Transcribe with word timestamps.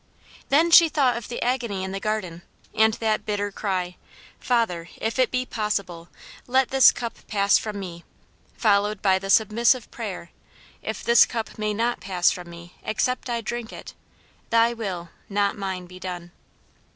Then 0.49 0.71
she 0.71 0.89
thought 0.89 1.15
of 1.15 1.27
the 1.27 1.43
agony 1.43 1.83
in 1.83 1.91
the 1.91 1.99
garden, 1.99 2.41
and 2.73 2.95
that 2.95 3.23
bitter 3.23 3.51
cry, 3.51 3.97
"Father, 4.39 4.89
if 4.97 5.19
it 5.19 5.29
be 5.29 5.45
possible, 5.45 6.09
let 6.47 6.69
this 6.69 6.91
cup 6.91 7.17
pass 7.27 7.59
from 7.59 7.79
me!" 7.79 8.03
followed 8.57 9.03
by 9.03 9.19
the 9.19 9.29
submissive 9.29 9.91
prayer, 9.91 10.31
"If 10.81 11.03
this 11.03 11.27
cup 11.27 11.55
may 11.59 11.75
not 11.75 11.99
pass 12.01 12.31
from 12.31 12.49
me 12.49 12.73
except 12.83 13.29
I 13.29 13.41
drink 13.41 13.71
it, 13.71 13.93
thy 14.49 14.73
will, 14.73 15.09
not 15.29 15.55
mine 15.55 15.85
be 15.85 15.99
done." 15.99 16.31